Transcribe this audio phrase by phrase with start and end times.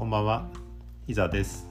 [0.00, 0.48] こんばんは、
[1.06, 1.66] 伊沢です。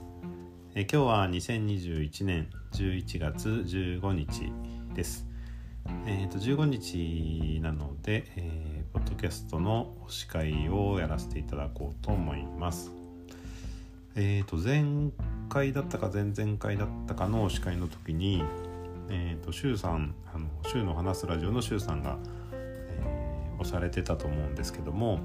[0.76, 4.54] え今日は2021年11月15日
[4.94, 5.26] です。
[6.06, 12.92] えっ、と15日なので、えーポッドキャストの司会をやらせていただこうと思います。
[14.16, 15.10] えっ、と前
[15.50, 18.44] 回だったか前々回だったかの司会の時に、
[19.10, 22.20] えっ、と周さんあの周の話すラジオの周さんが、
[22.52, 25.18] えー、押されてたと思うんですけども。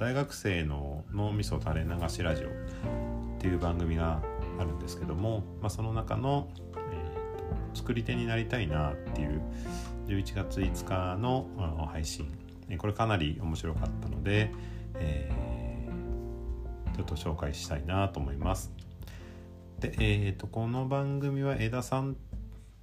[0.00, 2.50] 大学生の脳みそ垂れ流しラジオっ
[3.38, 4.22] ていう番組が
[4.58, 7.20] あるんですけども、まあ、その中の、えー
[7.72, 9.40] 作り手になりたいなっていう
[10.08, 11.46] 11月5日の
[11.92, 12.28] 配信
[12.78, 14.50] これかなり面白かったので、
[14.94, 18.72] えーちょっと紹介したいなと思います。
[19.78, 22.14] で、えー、とこの番組は枝さんっ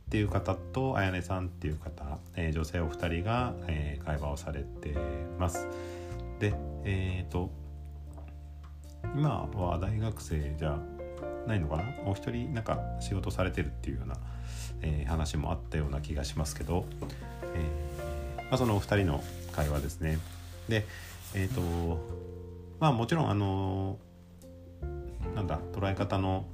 [0.09, 4.95] ていう方とあやねさんっていう方、えー女性お二人が、えー会話をされて
[5.38, 5.68] ます。
[6.40, 7.50] でえっ、と
[9.16, 10.77] 今は大学生じゃ
[11.48, 11.84] ないのかな？
[12.05, 14.18] お一人なんか仕事されてるっていうような、
[14.82, 16.85] えー話もあったような気がしますけど、
[17.55, 20.20] えーまあ、そのお二人の会話ですね。
[20.70, 20.85] で
[21.34, 21.62] えっ、と
[22.79, 23.98] まあもちろんあの
[25.35, 26.46] なんだ捉え方の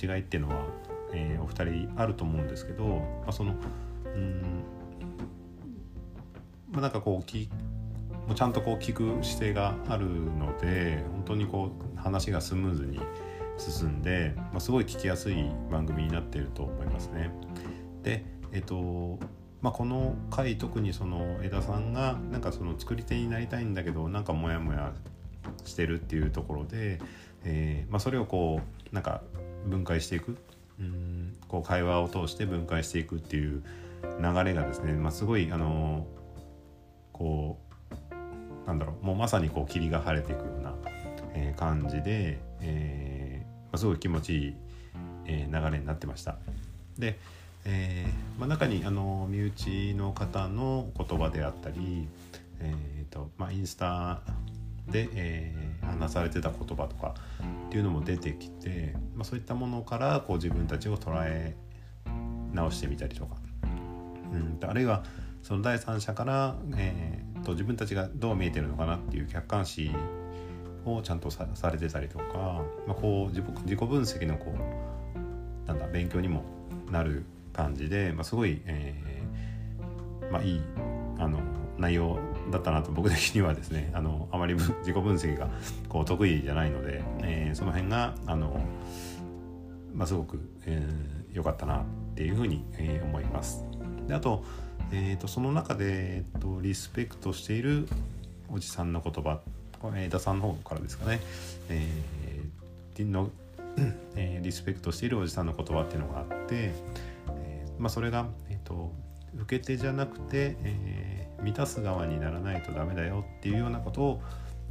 [0.00, 0.66] 違いっていうのは、
[1.12, 3.54] えお二人あると思うんですけど、まあ、その
[4.04, 4.62] うん
[6.70, 7.48] まあ、なんかこうき
[8.26, 13.00] もうちゃんとこう聞く姿勢があるので本当にこう話がスムーズに
[13.58, 15.36] 進んで、まあ、すごい聞きやすい
[15.70, 17.30] 番組になっていると思いますね。
[18.02, 19.18] でえっと
[19.60, 24.92] まあ、この回特にその枝さんがなんかその作り手になりたいんだけどなんかモヤモヤ
[25.64, 27.00] してるっていうところで、
[27.44, 29.22] えーまあ、それをこうなんか
[29.66, 30.36] 分解していく
[30.78, 33.62] うんこう会話を通して分解していくっていう
[34.20, 36.06] 流れがですね、まあ、すごいあの
[37.12, 37.63] こう
[38.66, 40.74] なんだろうもうまさにこう霧が晴れていくような、
[41.34, 44.54] えー感じで、えーまあ、すごい気持ちいい、
[45.26, 46.36] えー流れになってました。
[46.98, 47.18] で、
[47.64, 52.08] えーまあ、中にあの身内の方の言葉であったり、
[52.60, 54.20] えーとまあ、インスタ
[54.88, 57.14] で、えー話されてた言葉とか
[57.68, 61.54] っていうのも出てきて、まあ、そういったものからこう自分たちを捉え
[62.52, 63.36] 直してみたりとか、
[64.32, 65.04] うん、あるいは
[65.42, 67.13] その第三者から、え
[67.44, 69.90] と自分たちがどう見えてるのかなっていう客観視
[70.84, 76.44] をちゃんとされてたりとか、まあ、こう自己分析のこうなんだ勉強にも
[76.90, 80.62] なる感じで、まあ、すごい、えーまあ、いい
[81.18, 81.40] あの
[81.78, 82.18] 内容
[82.50, 85.48] だったなと僕的にはですね あのあまり自己分析が
[85.88, 88.60] こう得意じゃないので、えーその辺があの、
[89.92, 91.84] まあ、すごく良、えーかったなっ
[92.14, 93.64] ていうふうに、えー思います。
[94.06, 94.44] であと,、
[94.94, 97.88] えー、とその中で、えー、とリスペクトしている
[98.48, 99.40] おじさんの言葉
[99.80, 101.20] これ枝さんの方からですかね、
[101.68, 103.30] えーの
[104.14, 106.72] えーリスペクトしているおじさんの言葉っていうのがあって、
[107.28, 108.92] えーまあ、それが、えー、と
[109.36, 114.22] 受け手じゃなくて、えー満たす側にならないとダメだよっていうようなことを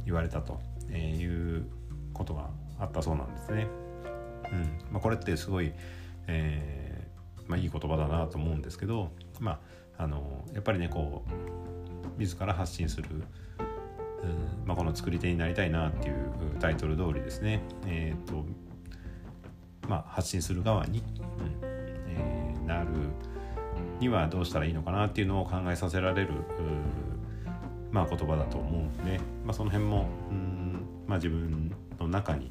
[0.04, 0.60] 言われたと
[0.92, 1.66] いう
[2.12, 3.68] ことがあったそうなんですね。
[4.50, 5.72] うんまあ、これってすごい、
[6.26, 6.83] えー
[7.46, 9.10] まあ、いい言葉だなと思うんですけど、
[9.40, 9.60] ま
[9.98, 16.14] あ、あのやっぱりねこう自ら発信する、うんまあ、この作り手になりたいなっていう
[16.60, 18.44] タイトル通りですね、えーと
[19.88, 21.04] まあ、発信する側に、うん
[21.62, 22.88] えーなる
[24.00, 26.30] にはどうしたらいいのかなっていうのを考えさせられる、
[27.90, 32.50] まあ、言葉だと思うので、まあ、その辺も、うんまあ、自分の中に、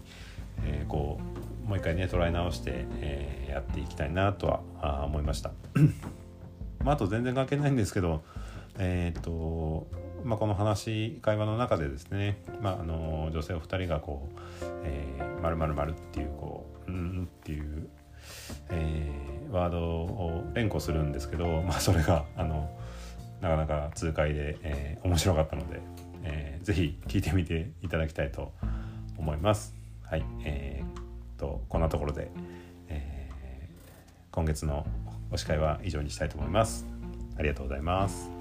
[0.64, 5.52] えーこうもう一回ね捉え直して、えーやっていきたいなとは思いました。
[6.84, 8.24] まあ、あと全然関係ないんですけど、
[8.80, 9.88] えーと
[10.24, 14.40] まあ、この話会話の中でですね、まあ、あの女性お二人がこう
[14.84, 17.88] 「えー、〇〇〇っていうこう「うん」っていう、
[18.70, 22.72] えーワードを連呼するんですけど、まあ、それがあの
[23.40, 25.80] なかなか痛快で、えー面白かったので、
[26.24, 28.52] えーぜひ聞いてみていただきたいと
[29.16, 29.76] 思います。
[30.02, 31.03] はい、えー
[31.38, 32.32] とこんなところで、
[32.88, 33.24] えー
[34.34, 34.84] 今月の
[35.32, 36.88] お司会は以上にしたいと思います。
[37.38, 38.33] ありがとうございます。